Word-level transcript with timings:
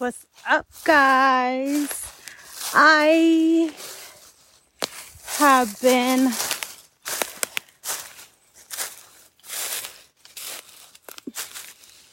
What's 0.00 0.24
up, 0.48 0.66
guys? 0.84 1.90
I 2.72 3.70
have 5.36 5.78
been 5.82 6.32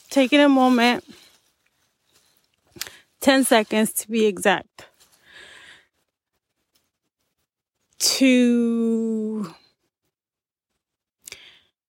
taking 0.10 0.42
a 0.42 0.50
moment, 0.50 1.06
10 3.22 3.46
seconds 3.46 3.94
to 3.94 4.12
be 4.12 4.26
exact, 4.26 4.88
to 8.00 9.56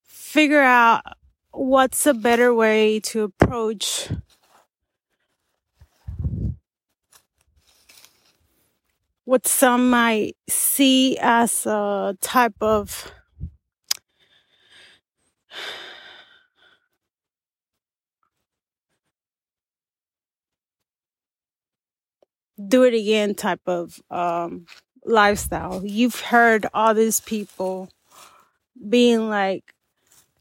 figure 0.04 0.62
out 0.62 1.02
what's 1.50 2.06
a 2.06 2.14
better 2.14 2.54
way 2.54 3.00
to 3.00 3.24
approach 3.24 4.10
what 9.28 9.46
some 9.46 9.90
might 9.90 10.38
see 10.48 11.18
as 11.20 11.66
a 11.66 12.16
type 12.22 12.54
of 12.62 13.12
do 22.66 22.84
it 22.84 22.94
again 22.94 23.34
type 23.34 23.60
of 23.66 24.00
um, 24.10 24.64
lifestyle. 25.04 25.84
You've 25.84 26.20
heard 26.20 26.64
all 26.72 26.94
these 26.94 27.20
people 27.20 27.90
being 28.88 29.28
like, 29.28 29.74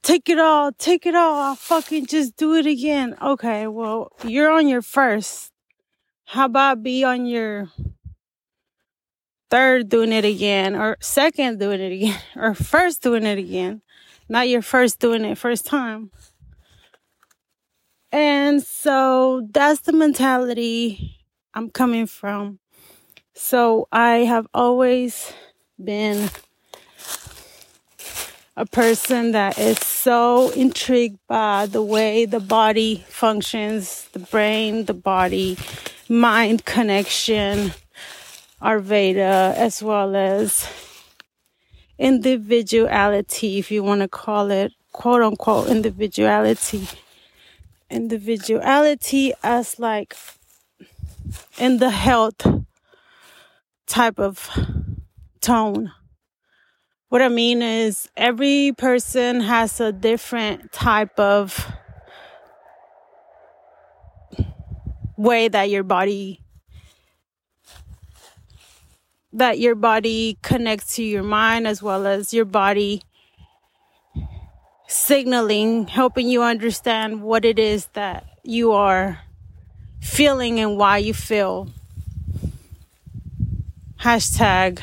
take 0.02 0.30
it 0.30 0.40
all, 0.40 0.72
take 0.72 1.06
it 1.06 1.14
all, 1.14 1.36
I'll 1.40 1.56
fucking 1.56 2.06
just 2.06 2.38
do 2.38 2.54
it 2.56 2.66
again. 2.66 3.18
Okay, 3.22 3.68
well, 3.68 4.14
you're 4.24 4.50
on 4.50 4.70
your 4.70 4.82
first. 4.82 5.52
How 6.24 6.46
about 6.46 6.84
be 6.84 7.04
on 7.04 7.26
your 7.26 7.68
third 9.50 9.90
doing 9.90 10.12
it 10.12 10.26
again, 10.26 10.76
or 10.76 10.98
second 11.00 11.60
doing 11.60 11.82
it 11.82 11.92
again, 11.92 12.20
or 12.36 12.54
first 12.54 13.02
doing 13.02 13.26
it 13.26 13.38
again, 13.38 13.82
not 14.30 14.50
your 14.50 14.62
first 14.62 15.00
doing 15.00 15.26
it 15.26 15.38
first 15.38 15.66
time. 15.66 16.12
And 18.12 18.64
so 18.64 19.48
that's 19.52 19.82
the 19.82 19.94
mentality 19.94 21.18
I'm 21.54 21.70
coming 21.70 22.08
from. 22.08 22.60
So 23.34 23.88
I 23.92 24.20
have 24.20 24.48
always 24.54 25.34
been 25.84 26.30
a 28.56 28.66
person 28.66 29.34
that 29.34 29.60
is 29.60 29.78
so 29.80 30.50
intrigued 30.52 31.20
by 31.28 31.68
the 31.68 31.84
way 31.84 32.26
the 32.26 32.40
body 32.40 33.06
functions, 33.08 34.10
the 34.14 34.20
brain, 34.20 34.86
the 34.86 34.96
body, 34.96 35.58
mind 36.10 36.66
connection, 36.66 37.74
Ayurveda, 38.62 39.54
as 39.54 39.84
well 39.84 40.16
as 40.16 40.68
individuality, 42.00 43.60
if 43.60 43.72
you 43.72 43.84
want 43.84 44.02
to 44.02 44.08
call 44.08 44.50
it 44.52 44.72
quote 44.92 45.22
unquote 45.22 45.70
individuality. 45.70 46.88
Individuality 47.90 49.32
as 49.44 49.80
like 49.80 50.16
in 51.58 51.78
the 51.78 51.92
health 51.92 52.46
type 53.86 54.20
of 54.20 54.50
tone. 55.40 55.92
What 57.10 57.22
I 57.22 57.30
mean 57.30 57.62
is 57.62 58.10
every 58.18 58.74
person 58.78 59.40
has 59.40 59.80
a 59.80 59.92
different 59.94 60.72
type 60.72 61.18
of 61.20 61.72
way 65.16 65.48
that 65.48 65.70
your 65.70 65.84
body 65.84 66.42
that 69.38 69.60
your 69.60 69.76
body 69.76 70.38
connects 70.42 70.96
to 70.96 71.04
your 71.04 71.24
mind 71.24 71.68
as 71.68 71.82
well 71.82 72.08
as 72.08 72.34
your 72.34 72.46
body 72.46 73.04
signaling, 74.88 75.88
helping 75.88 76.28
you 76.28 76.42
understand 76.42 77.22
what 77.22 77.46
it 77.46 77.60
is 77.60 77.86
that 77.94 78.26
you 78.44 78.72
are 78.72 79.20
feeling 80.02 80.60
and 80.60 80.76
why 80.76 80.98
you 80.98 81.14
feel. 81.14 81.70
Hashtag 84.00 84.82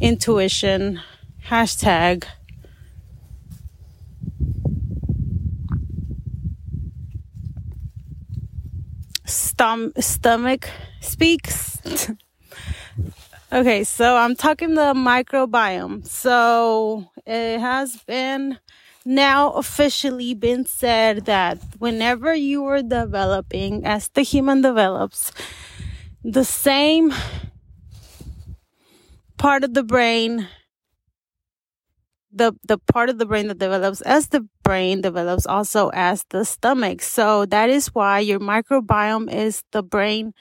intuition. 0.00 1.00
Hashtag 1.48 2.24
stom- 9.24 9.92
stomach 10.00 10.68
speaks. 11.00 11.80
Okay, 13.52 13.84
so 13.84 14.16
I'm 14.16 14.34
talking 14.34 14.74
the 14.74 14.92
microbiome. 14.94 16.06
So 16.06 17.10
it 17.26 17.58
has 17.60 17.96
been 18.06 18.58
now 19.04 19.52
officially 19.52 20.34
been 20.34 20.66
said 20.66 21.26
that 21.26 21.58
whenever 21.78 22.34
you 22.34 22.64
are 22.66 22.82
developing, 22.82 23.84
as 23.86 24.08
the 24.08 24.22
human 24.22 24.62
develops, 24.62 25.30
the 26.24 26.44
same 26.44 27.12
part 29.36 29.64
of 29.64 29.74
the 29.74 29.82
brain, 29.82 30.48
the, 32.32 32.52
the 32.66 32.78
part 32.78 33.08
of 33.08 33.18
the 33.18 33.26
brain 33.26 33.48
that 33.48 33.58
develops 33.58 34.00
as 34.02 34.28
the 34.28 34.46
brain 34.62 35.00
develops 35.00 35.46
also 35.46 35.90
as 35.94 36.24
the 36.30 36.44
stomach. 36.44 37.00
So 37.02 37.46
that 37.46 37.70
is 37.70 37.88
why 37.94 38.20
your 38.20 38.40
microbiome 38.40 39.32
is 39.32 39.62
the 39.72 39.82
brain 39.82 40.34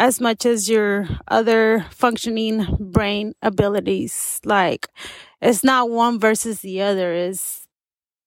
as 0.00 0.18
much 0.18 0.46
as 0.46 0.68
your 0.68 1.06
other 1.28 1.86
functioning 1.90 2.66
brain 2.80 3.34
abilities. 3.42 4.40
Like 4.44 4.88
it's 5.42 5.62
not 5.62 5.90
one 5.90 6.18
versus 6.18 6.60
the 6.62 6.80
other. 6.80 7.12
It's 7.12 7.66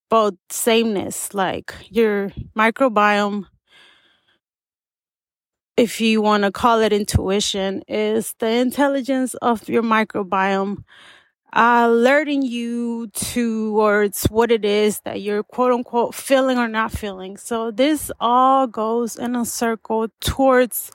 both 0.09 0.35
sameness. 0.51 1.33
Like 1.33 1.73
your 1.89 2.29
microbiome, 2.55 3.47
if 5.75 5.99
you 5.99 6.21
want 6.21 6.43
to 6.43 6.51
call 6.51 6.79
it 6.81 6.93
intuition, 6.93 7.81
is 7.87 8.35
the 8.37 8.49
intelligence 8.49 9.33
of 9.41 9.67
your 9.67 9.81
microbiome 9.81 10.83
uh, 11.53 11.85
alerting 11.87 12.43
you 12.43 13.07
towards 13.13 14.25
what 14.25 14.51
it 14.51 14.63
is 14.63 14.99
that 15.05 15.21
you're 15.21 15.43
quote 15.43 15.71
unquote 15.71 16.13
feeling 16.13 16.59
or 16.59 16.67
not 16.67 16.91
feeling. 16.91 17.35
So 17.35 17.71
this 17.71 18.11
all 18.19 18.67
goes 18.67 19.15
in 19.15 19.35
a 19.35 19.45
circle 19.45 20.07
towards 20.19 20.91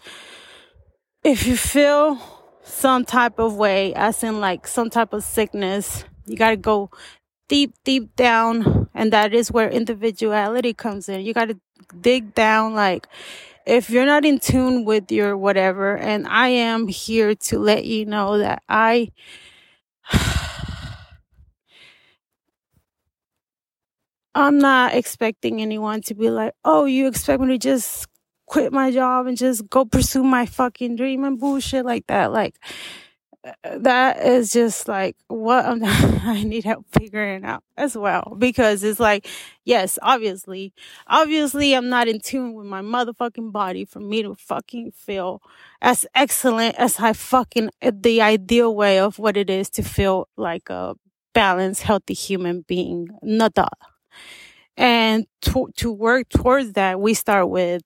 if 1.24 1.46
you 1.46 1.56
feel 1.56 2.18
some 2.62 3.04
type 3.04 3.38
of 3.38 3.56
way, 3.56 3.94
as 3.94 4.22
in 4.22 4.40
like 4.40 4.66
some 4.66 4.90
type 4.90 5.12
of 5.12 5.24
sickness, 5.24 6.04
you 6.26 6.36
got 6.36 6.50
to 6.50 6.56
go 6.56 6.90
deep, 7.48 7.74
deep 7.84 8.14
down. 8.16 8.88
And 8.94 9.12
that 9.12 9.34
is 9.34 9.50
where 9.50 9.68
individuality 9.68 10.74
comes 10.74 11.08
in. 11.08 11.22
You 11.22 11.34
got 11.34 11.48
to 11.48 11.58
dig 12.00 12.34
down. 12.34 12.74
Like, 12.74 13.08
if 13.66 13.90
you're 13.90 14.06
not 14.06 14.24
in 14.24 14.38
tune 14.38 14.84
with 14.84 15.10
your 15.10 15.36
whatever, 15.36 15.96
and 15.96 16.26
I 16.26 16.48
am 16.48 16.88
here 16.88 17.34
to 17.34 17.58
let 17.58 17.84
you 17.84 18.06
know 18.06 18.38
that 18.38 18.62
I, 18.68 19.10
I'm 24.34 24.58
not 24.58 24.94
expecting 24.94 25.60
anyone 25.60 26.00
to 26.02 26.14
be 26.14 26.30
like, 26.30 26.54
oh, 26.64 26.84
you 26.84 27.08
expect 27.08 27.40
me 27.40 27.48
to 27.48 27.58
just 27.58 28.06
quit 28.48 28.72
my 28.72 28.91
job 28.91 29.26
and 29.26 29.36
just 29.36 29.69
go 29.70 29.84
pursue 29.84 30.25
my 30.25 30.47
fucking 30.47 30.97
dream 30.97 31.25
and 31.25 31.38
bullshit 31.38 31.84
like 31.84 32.06
that. 32.09 32.32
Like, 32.32 32.56
that 33.62 34.25
is 34.25 34.53
just 34.53 34.88
like 34.88 35.16
what 35.28 35.64
I'm, 35.64 35.84
I 35.84 36.42
need 36.44 36.64
help 36.64 36.86
figuring 36.91 37.44
out 37.44 37.62
as 37.76 37.97
well 37.97 38.34
because 38.38 38.82
it's 38.82 39.00
like, 39.00 39.26
yes, 39.64 39.98
obviously, 40.03 40.72
obviously 41.06 41.75
I'm 41.75 41.88
not 41.88 42.09
in 42.09 42.21
tune 42.21 42.54
with 42.54 42.66
my 42.66 42.83
motherfucking 42.83 43.53
body 43.53 43.84
for 43.84 44.00
me 44.00 44.22
to 44.22 44.34
fucking 44.34 44.92
feel 44.92 45.42
as 45.80 46.06
excellent 46.15 46.77
as 46.77 46.98
I 46.98 47.12
fucking, 47.12 47.71
the 47.80 48.22
ideal 48.22 48.74
way 48.74 48.98
of 48.98 49.18
what 49.18 49.36
it 49.36 49.50
is 49.50 49.71
to 49.71 49.83
feel 49.83 50.28
like 50.36 50.68
a 50.71 50.95
balanced, 51.33 51.83
healthy 51.83 52.15
human 52.15 52.62
being. 52.66 53.09
Not 53.22 53.54
that. 53.54 53.78
And 54.77 55.27
to, 55.42 55.68
to 55.77 55.92
work 55.92 56.28
towards 56.28 56.72
that, 56.74 57.00
we 57.00 57.15
start 57.15 57.48
with 57.50 57.83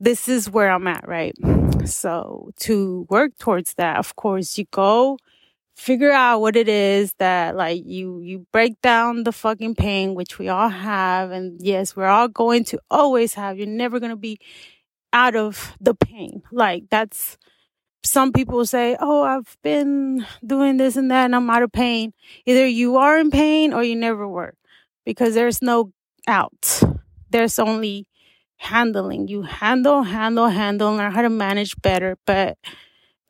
this 0.00 0.28
is 0.28 0.50
where 0.50 0.70
I'm 0.70 0.86
at, 0.86 1.06
right? 1.06 1.34
So 1.84 2.50
to 2.60 3.06
work 3.10 3.36
towards 3.38 3.74
that, 3.74 3.98
of 3.98 4.16
course, 4.16 4.56
you 4.58 4.66
go 4.70 5.18
figure 5.74 6.12
out 6.12 6.40
what 6.40 6.54
it 6.54 6.68
is 6.68 7.14
that 7.18 7.56
like 7.56 7.82
you 7.86 8.20
you 8.20 8.46
break 8.52 8.80
down 8.82 9.24
the 9.24 9.32
fucking 9.32 9.74
pain 9.74 10.14
which 10.14 10.38
we 10.38 10.48
all 10.48 10.68
have 10.68 11.30
and 11.30 11.58
yes 11.62 11.96
we're 11.96 12.06
all 12.06 12.28
going 12.28 12.62
to 12.62 12.78
always 12.90 13.32
have 13.34 13.56
you're 13.56 13.66
never 13.66 13.98
going 13.98 14.10
to 14.10 14.16
be 14.16 14.38
out 15.12 15.36
of 15.36 15.76
the 15.80 15.94
pain. 15.94 16.42
Like 16.50 16.84
that's 16.90 17.38
some 18.04 18.32
people 18.32 18.66
say 18.66 18.96
oh 19.00 19.22
i've 19.22 19.56
been 19.62 20.26
doing 20.44 20.76
this 20.76 20.96
and 20.96 21.10
that 21.10 21.26
and 21.26 21.36
i'm 21.36 21.48
out 21.50 21.62
of 21.62 21.72
pain. 21.72 22.12
Either 22.46 22.66
you 22.66 22.96
are 22.96 23.18
in 23.18 23.30
pain 23.30 23.72
or 23.72 23.82
you 23.82 23.96
never 23.96 24.26
were 24.26 24.54
because 25.04 25.34
there's 25.34 25.62
no 25.62 25.92
out. 26.28 26.82
There's 27.30 27.58
only 27.58 28.06
handling. 28.62 29.28
You 29.28 29.42
handle, 29.42 30.02
handle, 30.04 30.48
handle, 30.48 30.94
learn 30.94 31.12
how 31.12 31.22
to 31.22 31.30
manage 31.30 31.80
better, 31.82 32.16
but 32.26 32.58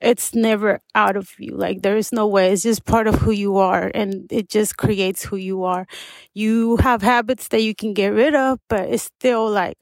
it's 0.00 0.34
never 0.34 0.80
out 0.94 1.16
of 1.16 1.30
you. 1.38 1.56
Like 1.56 1.82
there 1.82 1.96
is 1.96 2.12
no 2.12 2.26
way. 2.26 2.52
It's 2.52 2.62
just 2.62 2.84
part 2.84 3.06
of 3.06 3.16
who 3.16 3.30
you 3.32 3.58
are 3.58 3.90
and 3.94 4.26
it 4.32 4.48
just 4.48 4.76
creates 4.76 5.24
who 5.24 5.36
you 5.36 5.64
are. 5.64 5.86
You 6.34 6.76
have 6.78 7.02
habits 7.02 7.48
that 7.48 7.62
you 7.62 7.74
can 7.74 7.94
get 7.94 8.08
rid 8.08 8.34
of, 8.34 8.58
but 8.68 8.88
it's 8.90 9.04
still 9.04 9.50
like 9.50 9.78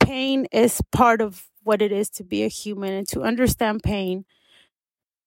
pain 0.00 0.46
is 0.52 0.80
part 0.92 1.20
of 1.20 1.46
what 1.64 1.82
it 1.82 1.92
is 1.92 2.10
to 2.10 2.24
be 2.24 2.44
a 2.44 2.48
human 2.48 2.92
and 2.94 3.08
to 3.08 3.22
understand 3.22 3.82
pain 3.82 4.24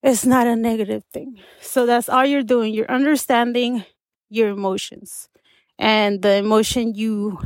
is 0.03 0.25
not 0.25 0.47
a 0.47 0.55
negative 0.55 1.03
thing. 1.11 1.39
So 1.61 1.85
that's 1.85 2.09
all 2.09 2.25
you're 2.25 2.43
doing. 2.43 2.73
You're 2.73 2.91
understanding 2.91 3.85
your 4.29 4.49
emotions 4.49 5.29
and 5.77 6.21
the 6.21 6.35
emotion 6.35 6.93
you 6.95 7.39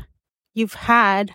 you've 0.53 0.73
had 0.73 1.31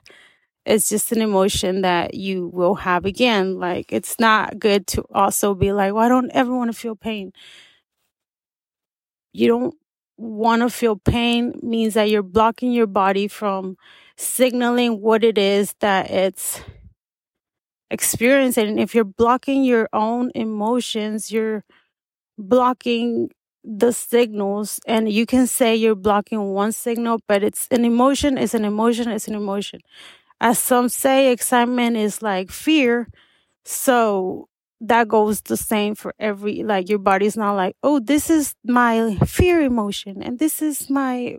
it's 0.67 0.89
just 0.89 1.13
an 1.13 1.21
emotion 1.23 1.83
that 1.83 2.15
you 2.15 2.49
will 2.49 2.75
have 2.77 3.05
again. 3.05 3.59
Like 3.59 3.93
it's 3.93 4.19
not 4.19 4.59
good 4.59 4.87
to 4.89 5.05
also 5.13 5.55
be 5.55 5.73
like, 5.73 5.93
well, 5.93 6.05
I 6.05 6.09
don't 6.09 6.31
ever 6.33 6.55
want 6.57 6.73
to 6.73 6.79
feel 6.79 6.97
pain. 6.97 7.33
You 9.33 9.49
don't 9.49 9.75
want 10.17 10.63
to 10.63 10.71
feel 10.71 10.97
pain 10.97 11.59
means 11.63 11.95
that 11.95 12.09
you're 12.11 12.23
blocking 12.23 12.73
your 12.73 12.87
body 12.87 13.29
from 13.29 13.77
signaling 14.17 15.01
what 15.01 15.25
it 15.25 15.39
is 15.39 15.75
that 15.81 16.11
it's 16.11 16.61
experiencing. 17.91 18.69
And 18.69 18.81
if 18.81 18.95
you're 18.95 19.05
blocking 19.05 19.65
your 19.65 19.89
own 19.93 20.31
emotions, 20.35 21.31
you're 21.31 21.65
blocking 22.39 23.31
the 23.65 23.93
signals 23.93 24.81
and 24.87 25.11
you 25.11 25.27
can 25.27 25.47
say 25.47 25.75
you're 25.75 25.95
blocking 25.95 26.53
one 26.53 26.73
signal 26.73 27.19
but 27.29 27.43
it's 27.43 27.69
an 27.71 27.85
emotion 27.85 28.39
it's 28.39 28.55
an 28.55 28.65
emotion 28.65 29.11
it's 29.11 29.29
an 29.29 29.35
emotion 29.35 29.81
as 30.45 30.59
some 30.59 30.91
say, 30.91 31.33
excitement 31.33 31.97
is 31.97 32.21
like 32.23 32.51
fear. 32.51 33.09
So 33.65 34.49
that 34.83 35.09
goes 35.09 35.41
the 35.41 35.57
same 35.57 35.95
for 35.95 36.15
every, 36.21 36.63
like 36.63 36.91
your 36.91 36.99
body's 36.99 37.35
not 37.37 37.55
like, 37.55 37.77
oh, 37.83 37.99
this 37.99 38.29
is 38.29 38.55
my 38.63 39.17
fear 39.27 39.63
emotion 39.63 40.23
and 40.23 40.39
this 40.39 40.61
is 40.61 40.91
my 40.91 41.39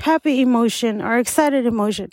happy 0.00 0.40
emotion 0.40 1.02
or 1.02 1.18
excited 1.18 1.66
emotion. 1.66 2.08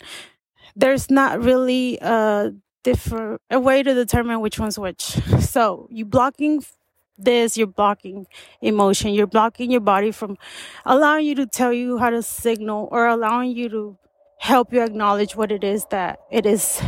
There's 0.76 1.10
not 1.10 1.42
really 1.42 1.98
a 2.02 2.52
different, 2.84 3.40
a 3.50 3.58
way 3.58 3.82
to 3.82 3.94
determine 3.94 4.40
which 4.40 4.58
one's 4.58 4.78
which. 4.78 5.18
So 5.40 5.88
you 5.90 6.04
blocking 6.04 6.62
this, 7.16 7.56
you're 7.56 7.66
blocking 7.66 8.26
emotion. 8.60 9.14
You're 9.14 9.26
blocking 9.26 9.70
your 9.70 9.80
body 9.80 10.10
from 10.10 10.36
allowing 10.84 11.24
you 11.24 11.34
to 11.36 11.46
tell 11.46 11.72
you 11.72 11.96
how 11.96 12.10
to 12.10 12.22
signal 12.22 12.90
or 12.92 13.06
allowing 13.06 13.56
you 13.56 13.70
to 13.70 13.98
help 14.38 14.72
you 14.72 14.82
acknowledge 14.82 15.36
what 15.36 15.50
it 15.50 15.64
is 15.64 15.86
that 15.86 16.20
it 16.30 16.46
is 16.46 16.80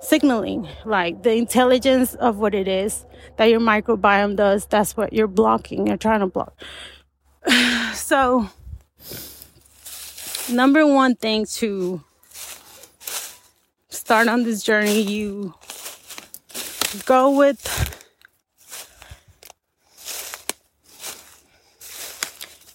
signaling. 0.00 0.68
Like 0.84 1.22
the 1.22 1.34
intelligence 1.34 2.14
of 2.14 2.38
what 2.38 2.54
it 2.54 2.68
is 2.68 3.06
that 3.36 3.46
your 3.46 3.60
microbiome 3.60 4.36
does 4.36 4.66
that's 4.66 4.96
what 4.96 5.12
you're 5.12 5.28
blocking 5.28 5.86
you're 5.86 5.96
trying 5.96 6.20
to 6.20 6.26
block. 6.26 6.54
So 7.94 8.48
number 10.50 10.86
one 10.86 11.14
thing 11.14 11.46
to 11.60 12.02
start 13.88 14.28
on 14.28 14.44
this 14.44 14.62
journey 14.62 15.02
you 15.02 15.54
go 17.04 17.30
with 17.30 17.60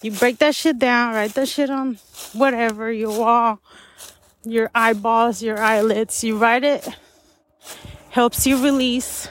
you 0.02 0.12
break 0.12 0.38
that 0.38 0.54
shit 0.54 0.78
down 0.78 1.14
write 1.14 1.34
that 1.34 1.48
shit 1.48 1.70
on 1.70 1.98
whatever, 2.32 2.92
your 2.92 3.18
wall, 3.18 3.60
your 4.44 4.70
eyeballs, 4.74 5.42
your 5.42 5.58
eyelids. 5.58 6.22
You 6.22 6.38
write 6.38 6.64
it, 6.64 6.88
helps 8.10 8.46
you 8.46 8.62
release. 8.62 9.28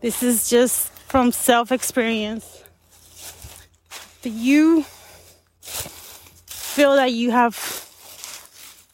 This 0.00 0.22
is 0.22 0.48
just 0.48 0.92
from 1.08 1.32
self 1.32 1.72
experience. 1.72 2.62
You 4.22 4.84
feel 6.46 6.94
that 6.96 7.12
you 7.12 7.32
have 7.32 7.88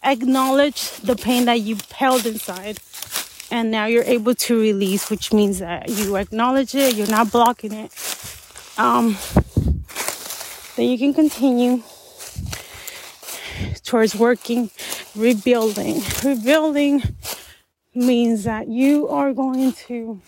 acknowledged 0.03 1.07
the 1.07 1.17
pain 1.17 1.45
that 1.45 1.61
you 1.61 1.77
held 1.93 2.25
inside 2.25 2.79
and 3.51 3.71
now 3.71 3.87
you're 3.87 4.05
able 4.05 4.35
to 4.35 4.59
release 4.59 5.11
which 5.11 5.33
means 5.33 5.59
that 5.59 5.89
you 5.89 6.17
acknowledge 6.17 6.75
it 6.75 6.95
you're 6.95 7.09
not 7.09 7.31
blocking 7.33 7.73
it 7.73 7.93
um, 8.79 9.17
then 10.79 10.89
you 10.89 10.97
can 10.97 11.13
continue 11.13 11.83
towards 13.83 14.15
working, 14.15 14.71
rebuilding. 15.17 16.01
Rebuilding 16.25 17.03
means 17.97 18.45
that 18.45 18.69
you 18.69 19.09
are 19.09 19.33
going 19.33 19.73
to 19.73 20.21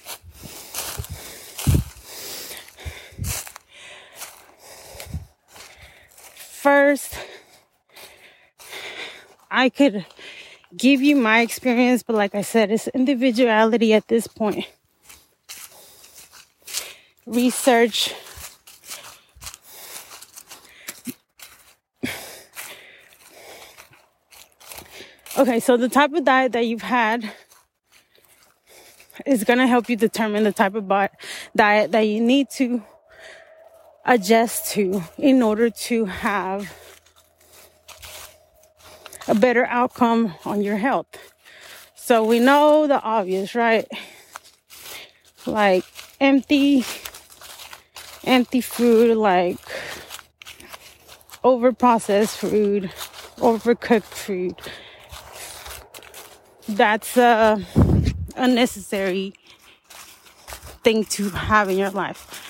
first 6.27 7.17
I 9.49 9.69
could 9.69 10.05
give 10.77 11.01
you 11.01 11.15
my 11.15 11.43
experience, 11.43 12.03
but 12.03 12.17
like 12.17 12.35
I 12.35 12.43
said, 12.43 12.73
it's 12.73 12.89
individuality 12.89 13.95
at 13.95 14.09
this 14.09 14.27
point. 14.27 14.67
Research 17.25 18.13
Okay, 25.41 25.59
so 25.59 25.79
the 25.79 25.89
type 25.89 26.13
of 26.13 26.23
diet 26.27 26.53
that 26.53 26.67
you've 26.67 26.83
had 26.83 27.33
is 29.25 29.43
going 29.43 29.59
to 29.59 29.67
help 29.67 29.89
you 29.89 29.97
determine 29.97 30.45
the 30.45 30.53
type 30.53 30.75
of 30.75 30.87
diet 31.57 31.93
that 31.93 32.03
you 32.03 32.21
need 32.21 32.51
to 32.51 32.83
adjust 34.05 34.71
to 34.73 35.03
in 35.17 35.43
order 35.43 35.71
to 35.71 36.05
have 36.05 36.71
a 39.29 39.35
better 39.35 39.65
outcome 39.65 40.35
on 40.45 40.61
your 40.61 40.77
health. 40.77 41.07
So 41.95 42.23
we 42.23 42.39
know 42.39 42.87
the 42.87 43.01
obvious, 43.01 43.55
right? 43.55 43.89
Like 45.47 45.87
empty 46.21 46.85
empty 48.25 48.61
food 48.61 49.17
like 49.17 49.57
over 51.43 51.73
processed 51.73 52.37
food, 52.37 52.93
overcooked 53.39 54.03
food, 54.03 54.61
that's 56.69 57.17
a 57.17 57.65
unnecessary 58.37 59.35
thing 60.83 61.05
to 61.05 61.31
have 61.31 61.69
in 61.69 61.79
your 61.79 61.91
life. 61.91 62.47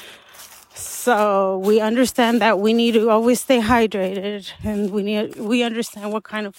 So 0.75 1.59
we 1.59 1.81
understand 1.81 2.40
that 2.43 2.59
we 2.59 2.73
need 2.73 2.93
to 2.93 3.11
always 3.11 3.40
stay 3.40 3.61
hydrated 3.61 4.52
and 4.62 4.90
we 4.90 5.02
need 5.02 5.37
we 5.37 5.62
understand 5.62 6.12
what 6.12 6.25
kind 6.25 6.47
of 6.47 6.55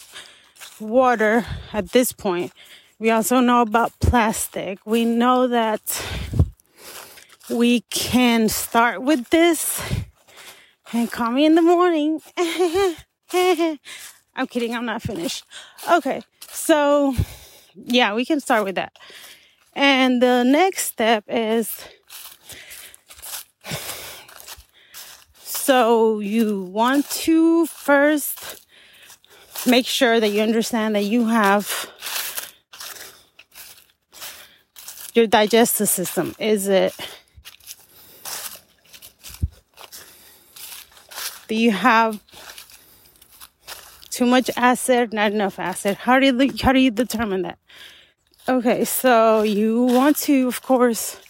water 0.80 1.46
at 1.74 1.92
this 1.92 2.12
point. 2.12 2.52
We 3.00 3.12
also 3.12 3.40
know 3.40 3.62
about 3.62 3.92
plastic. 4.00 4.80
We 4.86 5.06
know 5.06 5.48
that 5.48 6.04
we 7.50 7.82
can 7.90 8.50
start 8.50 9.02
with 9.02 9.30
this 9.30 9.82
and 10.94 11.12
call 11.12 11.32
me 11.32 11.46
in 11.46 11.56
the 11.56 11.62
morning. 11.62 12.22
I'm 14.36 14.48
kidding, 14.48 14.76
I'm 14.76 14.86
not 14.86 15.02
finished. 15.02 15.46
Okay, 15.92 16.22
so 16.50 17.16
yeah, 17.76 18.14
we 18.14 18.26
can 18.26 18.40
start 18.40 18.64
with 18.64 18.76
that. 18.76 18.98
And 19.74 20.22
the 20.22 20.44
next 20.44 20.86
step 20.86 21.24
is 21.28 21.86
so 25.62 26.20
you 26.20 26.64
want 26.64 27.10
to 27.10 27.66
first 27.68 28.66
make 29.66 29.86
sure 29.86 30.20
that 30.20 30.30
you 30.30 30.42
understand 30.42 30.96
that 30.96 31.04
you 31.04 31.28
have 31.28 31.92
your 35.14 35.28
digestive 35.28 35.88
system. 35.88 36.36
Is 36.40 36.68
it 36.68 36.96
do 41.48 41.56
you 41.56 41.72
have 41.72 42.22
too 44.10 44.26
much 44.26 44.50
acid, 44.56 45.14
not 45.14 45.32
enough 45.32 45.60
acid? 45.60 45.98
How 45.98 46.20
do 46.20 46.26
you 46.26 46.54
how 46.62 46.74
do 46.74 46.80
you 46.80 46.92
determine 46.92 47.44
that? 47.44 47.60
Okay, 48.50 48.86
so 48.86 49.44
you 49.44 49.84
want 49.84 50.18
to, 50.18 50.48
of 50.48 50.62
course, 50.64 51.22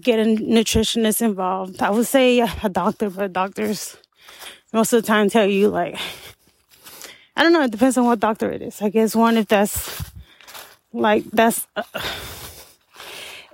get 0.00 0.20
a 0.20 0.24
nutritionist 0.24 1.20
involved. 1.20 1.82
I 1.82 1.90
would 1.90 2.06
say 2.06 2.38
a 2.40 2.68
doctor, 2.68 3.10
but 3.10 3.32
doctors 3.32 3.96
most 4.72 4.92
of 4.92 5.02
the 5.02 5.06
time 5.06 5.28
tell 5.28 5.46
you 5.46 5.68
like, 5.68 5.98
I 7.36 7.42
don't 7.42 7.52
know. 7.52 7.62
It 7.62 7.72
depends 7.72 7.96
on 7.96 8.04
what 8.04 8.20
doctor 8.20 8.50
it 8.50 8.62
is. 8.62 8.80
I 8.80 8.88
guess 8.88 9.16
one 9.16 9.36
if 9.36 9.48
that's 9.48 10.12
like 10.92 11.24
that's. 11.32 11.66
Uh, 11.74 11.82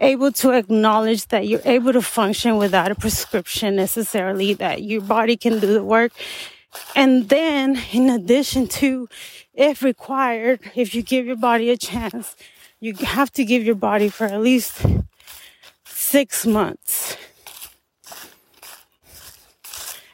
able 0.01 0.33
to 0.33 0.51
acknowledge 0.51 1.29
that 1.29 1.47
you're 1.47 1.63
able 1.65 1.93
to 1.93 2.03
function 2.03 2.57
without 2.59 2.91
a 2.91 2.95
prescription 2.95 3.77
necessarily, 3.77 4.53
that 4.53 4.83
your 4.83 5.01
body 5.01 5.37
can 5.37 5.61
do 5.61 5.73
the 5.73 5.85
work. 5.85 6.13
And 6.97 7.29
then, 7.29 7.81
in 7.93 8.11
addition 8.11 8.67
to 8.81 9.09
if 9.55 9.83
required, 9.83 10.61
if 10.75 10.95
you 10.95 11.03
give 11.03 11.27
your 11.27 11.37
body 11.37 11.71
a 11.71 11.77
chance, 11.77 12.35
you 12.85 12.93
have 13.01 13.33
to 13.33 13.47
give 13.47 13.65
your 13.65 13.75
body 13.75 14.11
for 14.11 14.27
at 14.27 14.43
least 14.43 14.85
six 15.87 16.45
months. 16.45 17.17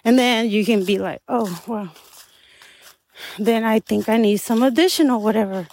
And 0.04 0.16
then 0.16 0.48
you 0.48 0.64
can 0.64 0.84
be 0.84 0.96
like, 0.96 1.20
oh, 1.28 1.50
well, 1.66 1.92
then 3.40 3.64
I 3.64 3.80
think 3.80 4.08
I 4.08 4.18
need 4.18 4.36
some 4.36 4.62
additional 4.62 5.20
whatever. 5.20 5.66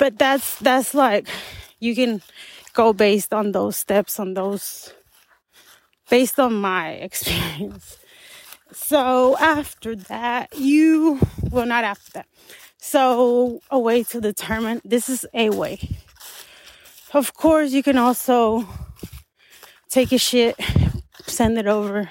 But 0.00 0.18
that's, 0.18 0.58
that's 0.58 0.94
like, 0.94 1.28
you 1.78 1.94
can 1.94 2.22
go 2.74 2.92
based 2.92 3.32
on 3.32 3.52
those 3.52 3.76
steps, 3.76 4.18
on 4.18 4.34
those, 4.34 4.92
based 6.10 6.40
on 6.40 6.54
my 6.54 6.90
experience. 7.06 7.98
So 8.72 9.38
after 9.38 9.94
that, 9.94 10.48
you, 10.56 11.20
well, 11.52 11.66
not 11.66 11.84
after 11.84 12.10
that. 12.14 12.26
So 12.80 13.60
a 13.70 13.78
way 13.78 14.02
to 14.04 14.20
determine, 14.20 14.80
this 14.84 15.08
is 15.08 15.26
a 15.34 15.50
way. 15.50 15.78
Of 17.12 17.34
course, 17.34 17.72
you 17.72 17.82
can 17.82 17.98
also 17.98 18.66
take 19.88 20.12
a 20.12 20.18
shit, 20.18 20.56
send 21.26 21.58
it 21.58 21.66
over, 21.66 22.08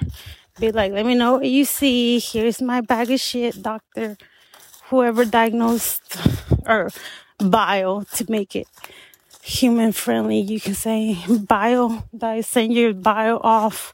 be 0.60 0.72
like, 0.72 0.92
let 0.92 1.06
me 1.06 1.16
know 1.16 1.34
what 1.34 1.46
you 1.46 1.66
see. 1.66 2.20
Here's 2.20 2.62
my 2.62 2.82
bag 2.82 3.10
of 3.12 3.20
shit, 3.20 3.62
doctor. 3.62 4.18
Whoever 4.86 5.26
diagnosed 5.26 6.18
or 6.66 6.92
bio 7.40 8.04
to 8.16 8.26
make 8.30 8.56
it 8.56 8.68
human 9.42 9.92
friendly, 9.92 10.40
you 10.40 10.60
can 10.60 10.76
say 10.76 11.18
bio, 11.28 12.04
that 12.14 12.46
send 12.46 12.74
your 12.74 12.94
bio 12.94 13.38
off 13.38 13.94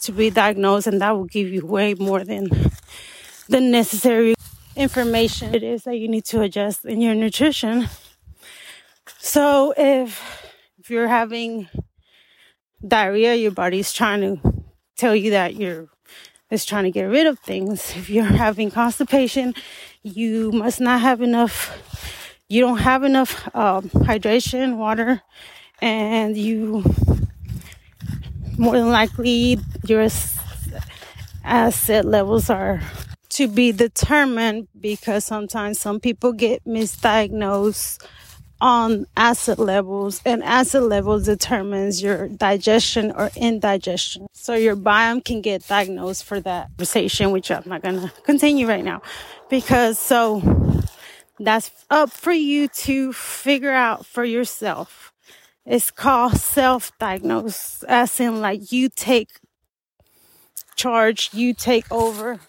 to 0.00 0.12
be 0.12 0.30
diagnosed, 0.30 0.86
and 0.86 1.00
that 1.00 1.16
will 1.16 1.24
give 1.24 1.48
you 1.48 1.64
way 1.64 1.94
more 1.94 2.24
than 2.24 2.48
the 3.48 3.60
necessary 3.60 4.34
information 4.76 5.54
it 5.54 5.62
is 5.62 5.84
that 5.84 5.96
you 5.96 6.08
need 6.08 6.24
to 6.26 6.42
adjust 6.42 6.84
in 6.84 7.00
your 7.00 7.14
nutrition. 7.14 7.88
So 9.18 9.74
if 9.76 10.52
if 10.78 10.90
you're 10.90 11.08
having 11.08 11.68
diarrhea, 12.86 13.34
your 13.34 13.50
body's 13.50 13.92
trying 13.92 14.20
to 14.20 14.64
tell 14.96 15.16
you 15.16 15.30
that 15.30 15.56
you're 15.56 15.88
is 16.50 16.64
trying 16.64 16.84
to 16.84 16.90
get 16.90 17.04
rid 17.04 17.26
of 17.26 17.38
things. 17.40 17.96
If 17.96 18.08
you're 18.08 18.24
having 18.24 18.70
constipation, 18.70 19.54
you 20.02 20.52
must 20.52 20.80
not 20.80 21.00
have 21.00 21.20
enough. 21.20 22.32
You 22.48 22.60
don't 22.60 22.78
have 22.78 23.02
enough 23.02 23.48
um, 23.56 23.90
hydration, 23.90 24.76
water, 24.76 25.22
and 25.82 26.36
you 26.36 26.84
more 28.56 28.74
than 28.78 28.90
likely 28.90 29.58
your 29.86 30.06
acid 31.44 32.04
levels 32.04 32.48
are 32.48 32.80
to 33.36 33.46
be 33.46 33.70
determined 33.70 34.66
because 34.80 35.22
sometimes 35.22 35.78
some 35.78 36.00
people 36.00 36.32
get 36.32 36.64
misdiagnosed 36.64 38.02
on 38.62 39.06
acid 39.14 39.58
levels 39.58 40.22
and 40.24 40.42
acid 40.42 40.82
levels 40.82 41.26
determines 41.26 42.02
your 42.02 42.28
digestion 42.28 43.12
or 43.12 43.30
indigestion. 43.36 44.26
So 44.32 44.54
your 44.54 44.74
biome 44.74 45.22
can 45.22 45.42
get 45.42 45.68
diagnosed 45.68 46.24
for 46.24 46.40
that 46.40 46.68
conversation 46.68 47.30
which 47.30 47.50
i'm 47.50 47.62
not 47.66 47.82
gonna 47.82 48.10
continue 48.24 48.66
right 48.66 48.84
now 48.84 49.02
because 49.50 49.98
so 49.98 50.40
that's 51.38 51.70
up 51.90 52.10
for 52.10 52.32
you 52.32 52.68
to 52.68 53.12
figure 53.12 53.72
out 53.72 54.06
for 54.06 54.24
yourself. 54.24 55.12
It's 55.66 55.90
called 55.90 56.38
self-diagnose 56.38 57.82
as 57.82 58.18
in 58.18 58.40
like 58.40 58.72
you 58.72 58.88
take 58.88 59.28
charge 60.74 61.30
you 61.34 61.52
take 61.52 61.90
over 61.92 62.40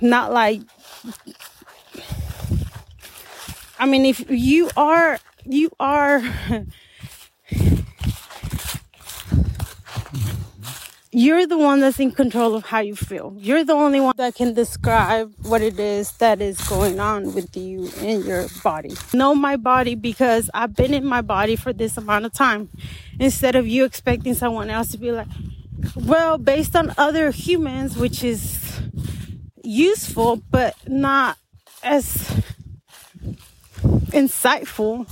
not 0.00 0.32
like 0.32 0.60
I 3.82 3.84
mean, 3.84 4.06
if 4.06 4.30
you 4.30 4.70
are, 4.76 5.18
you 5.44 5.72
are, 5.80 6.22
you're 11.10 11.48
the 11.48 11.58
one 11.58 11.80
that's 11.80 11.98
in 11.98 12.12
control 12.12 12.54
of 12.54 12.64
how 12.64 12.78
you 12.78 12.94
feel. 12.94 13.34
You're 13.36 13.64
the 13.64 13.72
only 13.72 13.98
one 13.98 14.14
that 14.18 14.36
can 14.36 14.54
describe 14.54 15.34
what 15.42 15.62
it 15.62 15.80
is 15.80 16.12
that 16.18 16.40
is 16.40 16.60
going 16.68 17.00
on 17.00 17.34
with 17.34 17.56
you 17.56 17.90
in 18.00 18.24
your 18.24 18.46
body. 18.62 18.92
Know 19.12 19.34
my 19.34 19.56
body 19.56 19.96
because 19.96 20.48
I've 20.54 20.76
been 20.76 20.94
in 20.94 21.04
my 21.04 21.20
body 21.20 21.56
for 21.56 21.72
this 21.72 21.96
amount 21.96 22.24
of 22.24 22.32
time. 22.32 22.68
Instead 23.18 23.56
of 23.56 23.66
you 23.66 23.84
expecting 23.84 24.34
someone 24.34 24.70
else 24.70 24.92
to 24.92 24.98
be 24.98 25.10
like, 25.10 25.26
well, 25.96 26.38
based 26.38 26.76
on 26.76 26.94
other 26.96 27.32
humans, 27.32 27.96
which 27.96 28.22
is 28.22 28.80
useful, 29.64 30.36
but 30.50 30.76
not 30.88 31.38
as 31.82 32.04
insightful 34.12 35.08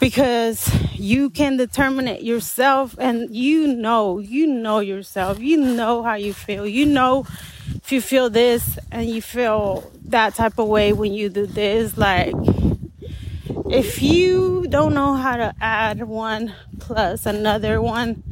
because 0.00 0.68
you 0.94 1.30
can 1.30 1.56
determine 1.56 2.08
it 2.08 2.22
yourself 2.22 2.96
and 2.98 3.34
you 3.34 3.68
know, 3.68 4.18
you 4.18 4.46
know 4.46 4.80
yourself. 4.80 5.38
You 5.38 5.58
know 5.58 6.02
how 6.02 6.14
you 6.14 6.34
feel. 6.34 6.66
You 6.66 6.86
know 6.86 7.24
if 7.76 7.92
you 7.92 8.00
feel 8.00 8.30
this 8.30 8.78
and 8.90 9.08
you 9.08 9.22
feel 9.22 9.90
that 10.06 10.34
type 10.34 10.58
of 10.58 10.68
way 10.68 10.92
when 10.92 11.12
you 11.12 11.28
do 11.28 11.46
this. 11.46 11.96
Like, 11.96 12.34
if 13.70 14.02
you 14.02 14.66
don't 14.68 14.94
know 14.94 15.14
how 15.14 15.36
to 15.36 15.54
add 15.60 16.02
one 16.02 16.54
plus 16.80 17.26
another 17.26 17.80
one, 17.80 18.22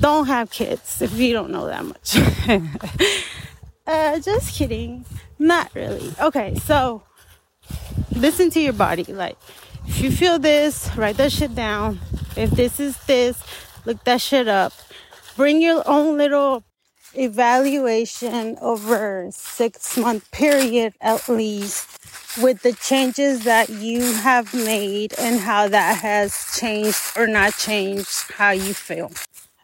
don't 0.00 0.26
have 0.26 0.50
kids 0.50 1.02
if 1.02 1.12
you 1.18 1.32
don't 1.32 1.50
know 1.50 1.66
that 1.66 1.84
much. 1.84 2.16
uh, 3.86 4.18
just 4.20 4.54
kidding. 4.54 5.04
Not 5.38 5.74
really. 5.74 6.12
Okay, 6.20 6.54
so 6.56 7.02
listen 8.14 8.50
to 8.50 8.60
your 8.60 8.72
body. 8.72 9.04
Like, 9.04 9.36
if 9.86 10.00
you 10.00 10.10
feel 10.10 10.38
this, 10.38 10.90
write 10.96 11.16
that 11.16 11.32
shit 11.32 11.54
down. 11.54 12.00
If 12.36 12.50
this 12.50 12.80
is 12.80 12.96
this, 13.04 13.42
look 13.84 14.02
that 14.04 14.20
shit 14.20 14.48
up. 14.48 14.72
Bring 15.36 15.60
your 15.60 15.82
own 15.86 16.16
little 16.16 16.64
evaluation 17.14 18.56
over 18.60 19.28
six 19.32 19.96
month 19.96 20.30
period 20.30 20.94
at 21.00 21.28
least 21.28 21.98
with 22.40 22.62
the 22.62 22.72
changes 22.74 23.42
that 23.42 23.68
you 23.68 24.00
have 24.00 24.54
made 24.54 25.12
and 25.18 25.40
how 25.40 25.66
that 25.66 25.98
has 25.98 26.56
changed 26.56 27.00
or 27.16 27.26
not 27.26 27.52
changed 27.56 28.30
how 28.32 28.50
you 28.50 28.72
feel 28.72 29.10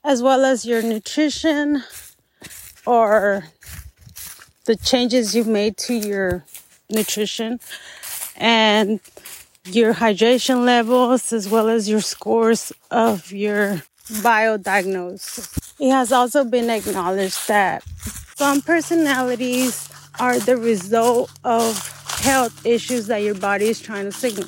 as 0.07 0.23
well 0.23 0.45
as 0.45 0.65
your 0.65 0.81
nutrition 0.83 1.83
or 2.87 3.45
the 4.67 4.77
changes 4.77 5.35
you've 5.35 5.49
made 5.49 5.77
to 5.77 5.95
your 5.95 6.45
nutrition 6.89 7.59
and 8.37 9.01
your 9.65 9.93
hydration 9.93 10.65
levels 10.65 11.33
as 11.33 11.49
well 11.49 11.69
as 11.69 11.89
your 11.89 12.01
scores 12.01 12.73
of 12.93 13.33
your 13.33 13.83
biodiagnosis. 14.23 15.75
It 15.81 15.91
has 15.91 16.13
also 16.13 16.45
been 16.45 16.71
acknowledged 16.71 17.49
that 17.49 17.83
some 18.37 18.63
personalities 18.63 19.89
are 20.21 20.39
the 20.39 20.57
result 20.57 21.33
of 21.43 21.77
health 22.21 22.65
issues 22.65 23.09
that 23.09 23.23
your 23.23 23.35
body 23.35 23.67
is 23.67 23.81
trying 23.81 24.05
to 24.05 24.13
signal. 24.13 24.47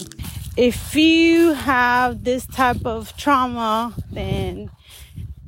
If 0.57 0.95
you 0.95 1.53
have 1.55 2.23
this 2.23 2.47
type 2.47 2.87
of 2.87 3.17
trauma, 3.17 3.93
then 4.13 4.71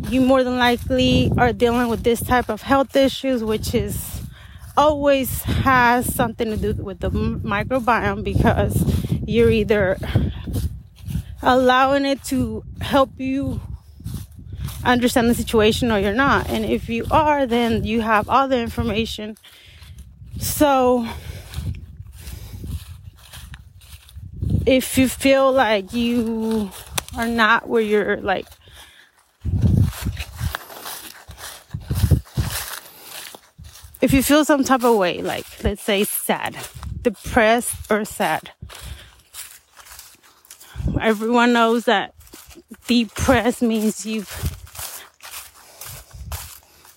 you 0.08 0.20
more 0.20 0.42
than 0.42 0.58
likely 0.58 1.30
are 1.36 1.52
dealing 1.52 1.88
with 1.88 2.02
this 2.02 2.22
type 2.22 2.48
of 2.48 2.62
health 2.62 2.96
issues, 2.96 3.44
which 3.44 3.74
is 3.74 4.22
always 4.76 5.42
has 5.42 6.14
something 6.14 6.48
to 6.50 6.56
do 6.56 6.82
with 6.82 7.00
the 7.00 7.10
microbiome 7.10 8.24
because 8.24 8.82
you're 9.26 9.50
either 9.50 9.98
allowing 11.42 12.04
it 12.04 12.22
to 12.24 12.64
help 12.80 13.10
you 13.18 13.60
understand 14.84 15.28
the 15.28 15.34
situation 15.34 15.90
or 15.90 15.98
you're 15.98 16.14
not. 16.14 16.48
And 16.48 16.64
if 16.64 16.88
you 16.88 17.06
are, 17.10 17.46
then 17.46 17.84
you 17.84 18.00
have 18.00 18.28
all 18.28 18.48
the 18.48 18.58
information. 18.58 19.36
So 20.38 21.06
if 24.66 24.96
you 24.96 25.08
feel 25.08 25.52
like 25.52 25.92
you 25.92 26.70
are 27.16 27.28
not 27.28 27.68
where 27.68 27.82
you're 27.82 28.16
like 28.18 28.46
if 34.00 34.12
you 34.12 34.22
feel 34.22 34.44
some 34.44 34.64
type 34.64 34.84
of 34.84 34.96
way, 34.96 35.22
like 35.22 35.46
let's 35.62 35.82
say 35.82 36.04
sad, 36.04 36.56
depressed 37.02 37.74
or 37.90 38.04
sad, 38.04 38.50
everyone 41.00 41.52
knows 41.52 41.84
that 41.84 42.14
depressed 42.86 43.62
means 43.62 44.06
you've 44.06 44.28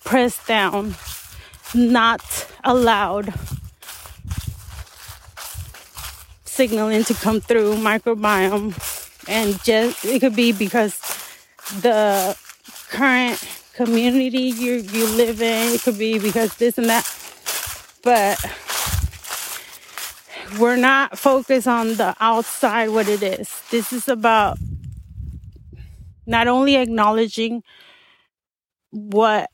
pressed 0.04 0.46
down, 0.46 0.94
not 1.74 2.46
allowed 2.64 3.34
signaling 6.44 7.02
to 7.04 7.14
come 7.14 7.40
through 7.40 7.74
microbiome. 7.76 8.72
And 9.26 9.62
just 9.64 10.04
it 10.04 10.20
could 10.20 10.36
be 10.36 10.52
because 10.52 10.98
the 11.80 12.36
current 12.90 13.40
community 13.74 14.50
you 14.50 14.74
you 14.74 15.06
live 15.06 15.42
in. 15.42 15.74
It 15.74 15.82
could 15.82 15.98
be 15.98 16.18
because 16.18 16.56
this 16.56 16.78
and 16.78 16.88
that. 16.88 17.04
but 18.02 18.38
we're 20.58 20.76
not 20.76 21.18
focused 21.18 21.66
on 21.66 21.94
the 21.94 22.14
outside 22.20 22.90
what 22.90 23.08
it 23.08 23.22
is. 23.22 23.62
This 23.70 23.92
is 23.92 24.08
about 24.08 24.58
not 26.26 26.46
only 26.46 26.76
acknowledging 26.76 27.62
what 28.90 29.50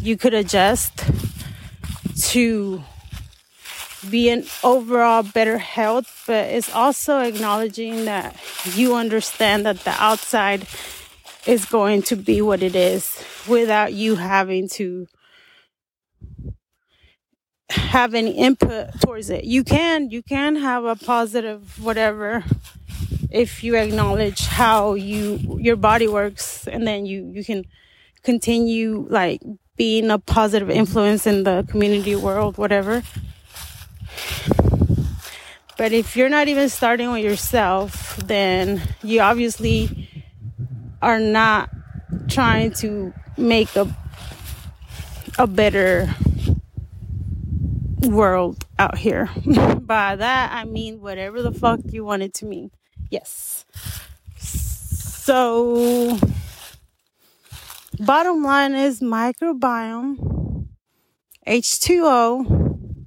you 0.00 0.16
could 0.16 0.34
adjust 0.34 1.04
to 2.30 2.82
be 4.08 4.30
an 4.30 4.44
overall 4.62 5.22
better 5.22 5.58
health, 5.58 6.24
but 6.26 6.46
it's 6.46 6.72
also 6.72 7.18
acknowledging 7.18 8.04
that 8.04 8.36
you 8.74 8.94
understand 8.94 9.66
that 9.66 9.80
the 9.80 9.90
outside 9.90 10.66
is 11.48 11.64
going 11.64 12.02
to 12.02 12.14
be 12.14 12.42
what 12.42 12.62
it 12.62 12.76
is 12.76 13.24
without 13.48 13.94
you 13.94 14.16
having 14.16 14.68
to 14.68 15.06
have 17.70 18.14
any 18.14 18.32
input 18.32 19.00
towards 19.00 19.30
it. 19.30 19.44
You 19.44 19.64
can 19.64 20.10
you 20.10 20.22
can 20.22 20.56
have 20.56 20.84
a 20.84 20.94
positive 20.94 21.82
whatever 21.82 22.44
if 23.30 23.64
you 23.64 23.76
acknowledge 23.76 24.46
how 24.46 24.92
you 24.92 25.58
your 25.58 25.76
body 25.76 26.06
works 26.06 26.68
and 26.68 26.86
then 26.86 27.06
you 27.06 27.30
you 27.34 27.42
can 27.42 27.64
continue 28.22 29.06
like 29.08 29.40
being 29.76 30.10
a 30.10 30.18
positive 30.18 30.68
influence 30.68 31.26
in 31.26 31.44
the 31.44 31.64
community 31.68 32.16
world 32.16 32.58
whatever 32.58 33.02
but 35.76 35.92
if 35.92 36.16
you're 36.16 36.28
not 36.28 36.48
even 36.48 36.68
starting 36.68 37.12
with 37.12 37.22
yourself 37.22 38.16
then 38.16 38.82
you 39.02 39.20
obviously 39.20 40.08
are 41.02 41.20
not 41.20 41.70
trying 42.28 42.72
to 42.72 43.12
make 43.36 43.74
a 43.76 43.86
a 45.38 45.46
better 45.46 46.08
world 48.02 48.64
out 48.78 48.98
here. 48.98 49.30
By 49.80 50.16
that, 50.16 50.52
I 50.52 50.64
mean 50.64 51.00
whatever 51.00 51.42
the 51.42 51.52
fuck 51.52 51.80
you 51.90 52.04
want 52.04 52.22
it 52.22 52.34
to 52.34 52.46
mean. 52.46 52.70
Yes. 53.10 53.64
So, 54.38 56.18
bottom 58.00 58.42
line 58.42 58.74
is 58.74 59.00
microbiome, 59.00 60.66
H2O, 61.46 63.06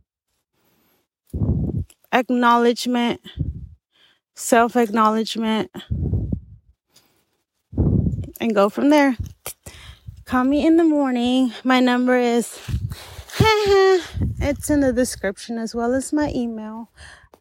acknowledgement, 2.13 3.21
self 4.35 4.75
acknowledgement, 4.75 5.71
and 8.41 8.55
go 8.55 8.69
from 8.69 8.89
there. 8.89 9.15
Call 10.25 10.43
me 10.43 10.65
in 10.65 10.77
the 10.77 10.83
morning. 10.83 11.53
My 11.63 11.79
number 11.79 12.17
is 12.17 12.59
it's 13.39 14.69
in 14.69 14.81
the 14.81 14.91
description 14.91 15.57
as 15.57 15.75
well 15.75 15.93
as 15.93 16.11
my 16.11 16.31
email. 16.35 16.89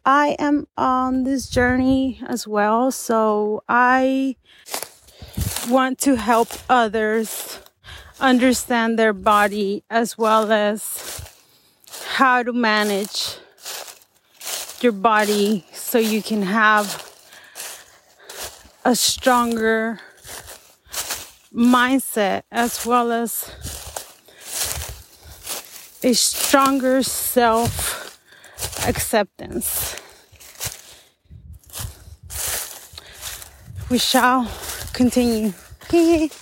I 0.05 0.35
am 0.39 0.67
on 0.77 1.23
this 1.23 1.49
journey 1.49 2.21
as 2.27 2.47
well, 2.47 2.91
so 2.91 3.63
I 3.67 4.35
want 5.69 5.99
to 5.99 6.15
help 6.15 6.49
others 6.69 7.59
understand 8.19 8.97
their 8.97 9.13
body 9.13 9.83
as 9.89 10.17
well 10.17 10.51
as 10.51 11.37
how 12.09 12.43
to 12.43 12.53
manage 12.53 13.37
your 14.81 14.91
body 14.91 15.65
so 15.73 15.97
you 15.97 16.21
can 16.21 16.43
have 16.43 17.07
a 18.83 18.95
stronger 18.95 19.99
mindset 21.53 22.43
as 22.51 22.85
well 22.85 23.11
as 23.11 23.49
a 26.03 26.13
stronger 26.13 27.03
self 27.03 28.19
acceptance. 28.87 29.95
We 33.89 33.97
shall 33.97 34.49
continue. 34.93 35.53